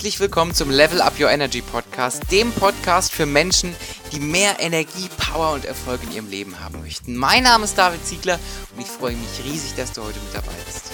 [0.00, 3.76] Herzlich willkommen zum Level Up Your Energy Podcast, dem Podcast für Menschen,
[4.12, 7.14] die mehr Energie, Power und Erfolg in ihrem Leben haben möchten.
[7.14, 8.40] Mein Name ist David Ziegler
[8.74, 10.90] und ich freue mich riesig, dass du heute mit dabei bist.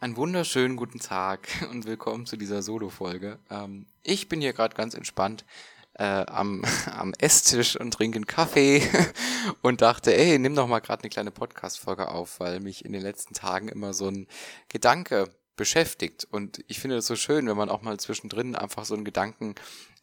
[0.00, 3.38] Einen wunderschönen guten Tag und willkommen zu dieser Solo-Folge.
[3.50, 5.46] Ähm, ich bin hier gerade ganz entspannt
[5.94, 6.62] äh, am,
[6.96, 8.82] am Esstisch und trinke einen Kaffee
[9.62, 13.02] und dachte, ey, nimm doch mal gerade eine kleine Podcast-Folge auf, weil mich in den
[13.02, 14.26] letzten Tagen immer so ein
[14.68, 16.26] Gedanke beschäftigt.
[16.30, 19.54] Und ich finde es so schön, wenn man auch mal zwischendrin einfach so einen Gedanken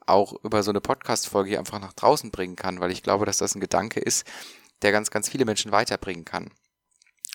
[0.06, 3.56] auch über so eine Podcast-Folge einfach nach draußen bringen kann, weil ich glaube, dass das
[3.56, 4.26] ein Gedanke ist,
[4.82, 6.50] der ganz, ganz viele Menschen weiterbringen kann.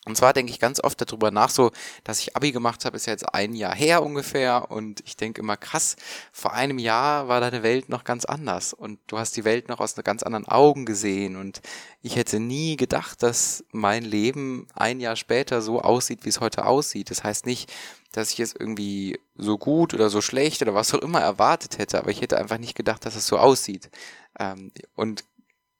[0.06, 1.72] Und zwar denke ich ganz oft darüber nach, so,
[2.04, 4.70] dass ich Abi gemacht habe, ist ja jetzt ein Jahr her ungefähr.
[4.70, 5.96] Und ich denke immer, krass,
[6.32, 8.72] vor einem Jahr war deine Welt noch ganz anders.
[8.72, 11.34] Und du hast die Welt noch aus ganz anderen Augen gesehen.
[11.34, 11.60] Und
[12.02, 16.66] ich hätte nie gedacht, dass mein Leben ein Jahr später so aussieht, wie es heute
[16.66, 17.10] aussieht.
[17.10, 17.72] Das heißt nicht,
[18.12, 21.98] dass ich es irgendwie so gut oder so schlecht oder was auch immer erwartet hätte,
[21.98, 23.90] aber ich hätte einfach nicht gedacht, dass es so aussieht.
[24.38, 25.24] Ähm, und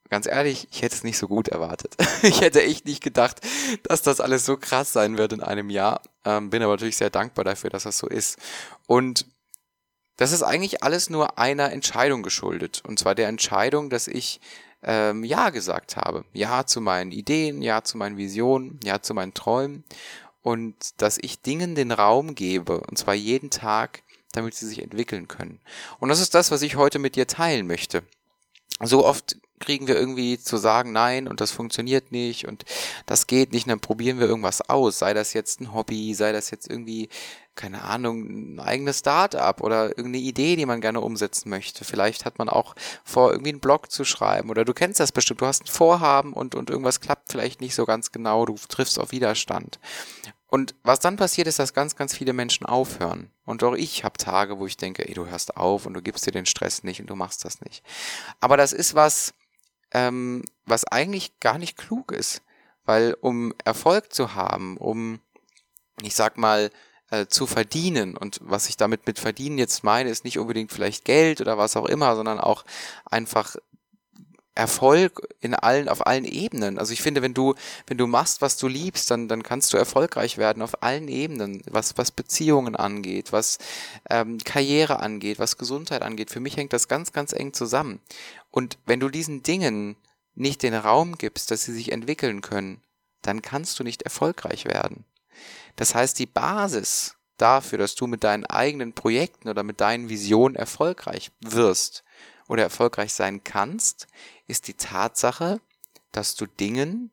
[0.08, 1.96] ganz ehrlich, ich hätte es nicht so gut erwartet.
[2.22, 3.40] ich hätte echt nicht gedacht,
[3.84, 6.02] dass das alles so krass sein wird in einem Jahr.
[6.24, 8.38] Ähm, bin aber natürlich sehr dankbar dafür, dass das so ist.
[8.86, 9.26] Und
[10.16, 12.82] das ist eigentlich alles nur einer Entscheidung geschuldet.
[12.86, 14.40] Und zwar der Entscheidung, dass ich
[14.82, 16.24] ähm, Ja gesagt habe.
[16.32, 19.84] Ja zu meinen Ideen, Ja zu meinen Visionen, Ja zu meinen Träumen.
[20.42, 22.80] Und dass ich Dingen den Raum gebe.
[22.80, 25.60] Und zwar jeden Tag, damit sie sich entwickeln können.
[25.98, 28.02] Und das ist das, was ich heute mit dir teilen möchte.
[28.80, 32.64] So oft kriegen wir irgendwie zu sagen, nein, und das funktioniert nicht und
[33.06, 36.32] das geht nicht, und dann probieren wir irgendwas aus, sei das jetzt ein Hobby, sei
[36.32, 37.08] das jetzt irgendwie,
[37.54, 41.84] keine Ahnung, ein eigenes Start-up oder irgendeine Idee, die man gerne umsetzen möchte.
[41.84, 45.40] Vielleicht hat man auch vor, irgendwie einen Blog zu schreiben oder du kennst das bestimmt,
[45.40, 48.98] du hast ein Vorhaben und, und irgendwas klappt vielleicht nicht so ganz genau, du triffst
[48.98, 49.78] auf Widerstand.
[50.48, 53.30] Und was dann passiert, ist, dass ganz, ganz viele Menschen aufhören.
[53.44, 56.24] Und auch ich habe Tage, wo ich denke, ey, du hörst auf und du gibst
[56.26, 57.82] dir den Stress nicht und du machst das nicht.
[58.40, 59.34] Aber das ist was,
[59.92, 62.42] ähm, was eigentlich gar nicht klug ist.
[62.84, 65.20] Weil um Erfolg zu haben, um,
[66.02, 66.70] ich sag mal,
[67.10, 68.16] äh, zu verdienen.
[68.16, 71.76] Und was ich damit mit verdienen jetzt meine, ist nicht unbedingt vielleicht Geld oder was
[71.76, 72.64] auch immer, sondern auch
[73.04, 73.56] einfach
[74.56, 76.78] Erfolg in allen, auf allen Ebenen.
[76.78, 77.54] Also ich finde, wenn du,
[77.86, 81.62] wenn du machst, was du liebst, dann, dann kannst du erfolgreich werden auf allen Ebenen,
[81.70, 83.58] was, was Beziehungen angeht, was
[84.08, 86.30] ähm, Karriere angeht, was Gesundheit angeht.
[86.30, 88.00] Für mich hängt das ganz, ganz eng zusammen.
[88.50, 89.96] Und wenn du diesen Dingen
[90.34, 92.80] nicht den Raum gibst, dass sie sich entwickeln können,
[93.22, 95.04] dann kannst du nicht erfolgreich werden.
[95.76, 100.56] Das heißt, die Basis dafür, dass du mit deinen eigenen Projekten oder mit deinen Visionen
[100.56, 102.04] erfolgreich wirst
[102.48, 104.06] oder erfolgreich sein kannst,
[104.46, 105.60] ist die Tatsache,
[106.12, 107.10] dass du Dingen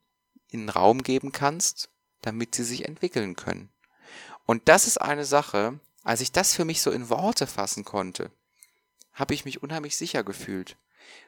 [0.50, 1.90] in Raum geben kannst,
[2.22, 3.70] damit sie sich entwickeln können.
[4.46, 8.32] Und das ist eine Sache, als ich das für mich so in Worte fassen konnte,
[9.14, 10.78] habe ich mich unheimlich sicher gefühlt.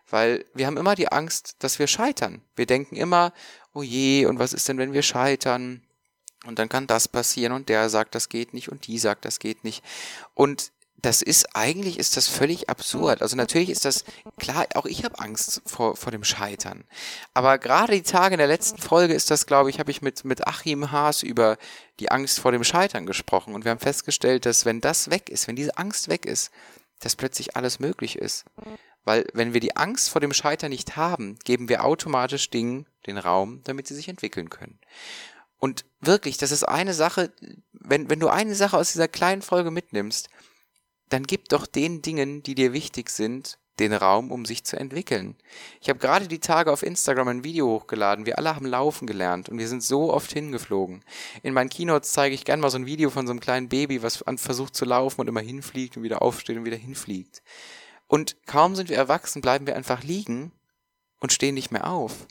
[0.09, 2.41] Weil wir haben immer die Angst, dass wir scheitern.
[2.55, 3.33] Wir denken immer,
[3.73, 5.81] oh je, und was ist denn, wenn wir scheitern?
[6.45, 9.39] Und dann kann das passieren und der sagt, das geht nicht und die sagt, das
[9.39, 9.83] geht nicht.
[10.33, 13.22] Und das ist eigentlich ist das völlig absurd.
[13.22, 14.06] Also natürlich ist das
[14.39, 16.83] klar, auch ich habe Angst vor, vor dem Scheitern.
[17.33, 20.25] Aber gerade die Tage in der letzten Folge ist das, glaube ich, habe ich mit,
[20.25, 21.57] mit Achim Haas über
[22.00, 23.53] die Angst vor dem Scheitern gesprochen.
[23.53, 26.51] Und wir haben festgestellt, dass wenn das weg ist, wenn diese Angst weg ist,
[27.00, 28.45] dass plötzlich alles möglich ist.
[29.03, 33.19] Weil wenn wir die Angst vor dem Scheitern nicht haben, geben wir automatisch Dingen den
[33.19, 34.79] Raum, damit sie sich entwickeln können.
[35.59, 37.31] Und wirklich, das ist eine Sache,
[37.72, 40.29] wenn, wenn du eine Sache aus dieser kleinen Folge mitnimmst,
[41.09, 45.35] dann gib doch den Dingen, die dir wichtig sind, den Raum, um sich zu entwickeln.
[45.81, 48.25] Ich habe gerade die Tage auf Instagram ein Video hochgeladen.
[48.25, 51.03] Wir alle haben laufen gelernt und wir sind so oft hingeflogen.
[51.43, 54.02] In meinen Keynotes zeige ich gern mal so ein Video von so einem kleinen Baby,
[54.02, 57.43] was versucht zu laufen und immer hinfliegt und wieder aufsteht und wieder hinfliegt.
[58.07, 60.52] Und kaum sind wir erwachsen, bleiben wir einfach liegen
[61.19, 62.28] und stehen nicht mehr auf.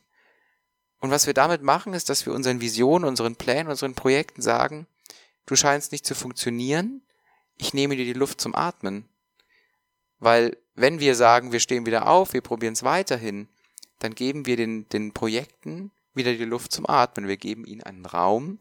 [1.00, 4.87] Und was wir damit machen, ist, dass wir unseren Visionen, unseren Plänen, unseren Projekten sagen,
[5.44, 7.03] du scheinst nicht zu funktionieren,
[7.59, 9.09] ich nehme dir die Luft zum Atmen.
[10.19, 13.49] Weil wenn wir sagen, wir stehen wieder auf, wir probieren es weiterhin,
[13.99, 17.29] dann geben wir den, den Projekten wieder die Luft zum Atmen.
[17.29, 18.61] Wir geben ihnen einen Raum,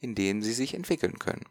[0.00, 1.46] in dem sie sich entwickeln können.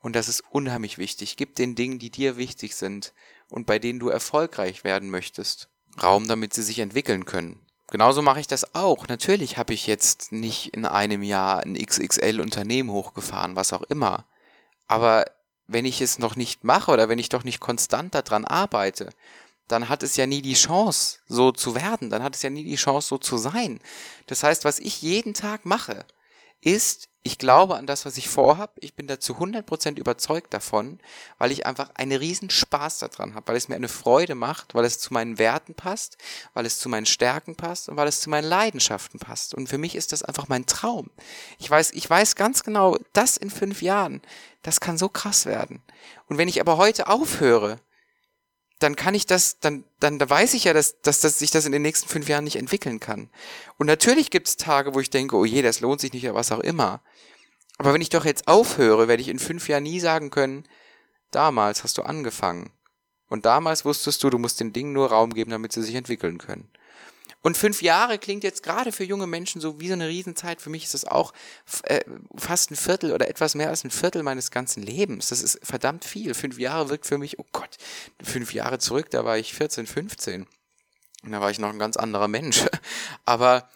[0.00, 1.36] Und das ist unheimlich wichtig.
[1.36, 3.12] Gib den Dingen, die dir wichtig sind
[3.48, 5.68] und bei denen du erfolgreich werden möchtest,
[6.02, 7.60] Raum, damit sie sich entwickeln können.
[7.90, 9.08] Genauso mache ich das auch.
[9.08, 14.26] Natürlich habe ich jetzt nicht in einem Jahr ein XXL-Unternehmen hochgefahren, was auch immer.
[14.86, 15.24] Aber
[15.68, 19.10] wenn ich es noch nicht mache oder wenn ich doch nicht konstant daran arbeite,
[19.68, 22.64] dann hat es ja nie die Chance, so zu werden, dann hat es ja nie
[22.64, 23.80] die Chance, so zu sein.
[24.26, 26.06] Das heißt, was ich jeden Tag mache,
[26.62, 28.76] ist, ich glaube an das, was ich vorhab.
[28.80, 30.98] Ich bin dazu 100% überzeugt davon,
[31.36, 34.84] weil ich einfach einen riesen Spaß daran habe, weil es mir eine Freude macht, weil
[34.84, 36.16] es zu meinen Werten passt,
[36.54, 39.54] weil es zu meinen Stärken passt und weil es zu meinen Leidenschaften passt.
[39.54, 41.10] Und für mich ist das einfach mein Traum.
[41.58, 44.22] Ich weiß, ich weiß ganz genau, das in fünf Jahren,
[44.62, 45.82] das kann so krass werden.
[46.28, 47.80] Und wenn ich aber heute aufhöre,
[48.78, 51.66] dann kann ich das, dann, dann da weiß ich ja, dass, dass, dass sich das
[51.66, 53.28] in den nächsten fünf Jahren nicht entwickeln kann.
[53.76, 56.34] Und natürlich gibt es Tage, wo ich denke, oh je, das lohnt sich nicht oder
[56.34, 57.02] was auch immer.
[57.78, 60.64] Aber wenn ich doch jetzt aufhöre, werde ich in fünf Jahren nie sagen können,
[61.30, 62.70] damals hast du angefangen.
[63.28, 66.38] Und damals wusstest du, du musst den Dingen nur Raum geben, damit sie sich entwickeln
[66.38, 66.70] können.
[67.42, 70.60] Und fünf Jahre klingt jetzt gerade für junge Menschen so wie so eine Riesenzeit.
[70.60, 71.32] Für mich ist das auch
[71.84, 72.00] äh,
[72.36, 75.28] fast ein Viertel oder etwas mehr als ein Viertel meines ganzen Lebens.
[75.28, 76.34] Das ist verdammt viel.
[76.34, 77.76] Fünf Jahre wirkt für mich, oh Gott,
[78.22, 80.46] fünf Jahre zurück, da war ich 14, 15.
[81.24, 82.64] Und da war ich noch ein ganz anderer Mensch.
[83.24, 83.68] Aber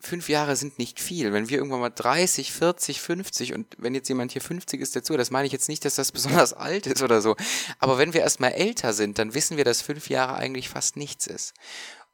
[0.00, 1.32] fünf Jahre sind nicht viel.
[1.32, 5.16] Wenn wir irgendwann mal 30, 40, 50 und wenn jetzt jemand hier 50 ist dazu,
[5.16, 7.36] das meine ich jetzt nicht, dass das besonders alt ist oder so.
[7.78, 11.26] Aber wenn wir erstmal älter sind, dann wissen wir, dass fünf Jahre eigentlich fast nichts
[11.26, 11.54] ist.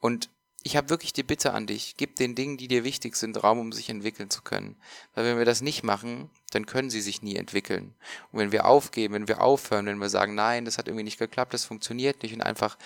[0.01, 0.31] Und
[0.67, 3.59] ich habe wirklich die Bitte an dich, gib den Dingen, die dir wichtig sind, Raum,
[3.59, 4.77] um sich entwickeln zu können.
[5.15, 7.95] Weil wenn wir das nicht machen, dann können sie sich nie entwickeln.
[8.33, 11.19] Und wenn wir aufgeben, wenn wir aufhören, wenn wir sagen, nein, das hat irgendwie nicht
[11.19, 12.79] geklappt, das funktioniert nicht und einfach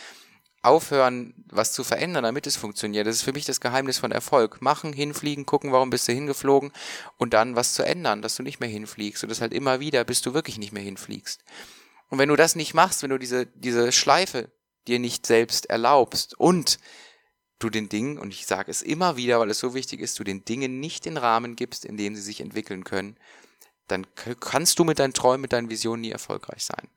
[0.60, 3.06] aufhören, was zu verändern, damit es funktioniert.
[3.06, 4.60] Das ist für mich das Geheimnis von Erfolg.
[4.60, 6.72] Machen, hinfliegen, gucken, warum bist du hingeflogen
[7.16, 10.02] und dann was zu ändern, dass du nicht mehr hinfliegst und das halt immer wieder,
[10.02, 11.44] bis du wirklich nicht mehr hinfliegst.
[12.08, 14.50] Und wenn du das nicht machst, wenn du diese, diese Schleife
[14.88, 16.80] dir nicht selbst erlaubst und
[17.58, 20.24] du den Dingen, und ich sage es immer wieder, weil es so wichtig ist, du
[20.24, 23.16] den Dingen nicht den Rahmen gibst, in dem sie sich entwickeln können,
[23.88, 24.06] dann
[24.40, 26.88] kannst du mit deinen Träumen, mit deinen Visionen nie erfolgreich sein.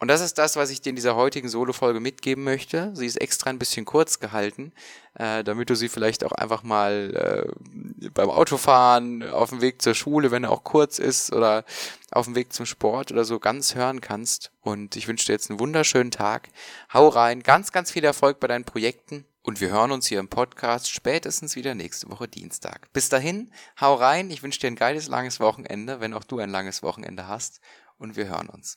[0.00, 2.92] Und das ist das, was ich dir in dieser heutigen Solo-Folge mitgeben möchte.
[2.94, 4.72] Sie ist extra ein bisschen kurz gehalten,
[5.14, 9.94] äh, damit du sie vielleicht auch einfach mal äh, beim Autofahren, auf dem Weg zur
[9.94, 11.64] Schule, wenn er auch kurz ist, oder
[12.12, 14.52] auf dem Weg zum Sport oder so ganz hören kannst.
[14.60, 16.48] Und ich wünsche dir jetzt einen wunderschönen Tag.
[16.94, 19.24] Hau rein, ganz, ganz viel Erfolg bei deinen Projekten.
[19.48, 22.92] Und wir hören uns hier im Podcast spätestens wieder nächste Woche Dienstag.
[22.92, 23.50] Bis dahin,
[23.80, 24.30] hau rein.
[24.30, 27.62] Ich wünsche dir ein geiles, langes Wochenende, wenn auch du ein langes Wochenende hast.
[27.96, 28.76] Und wir hören uns.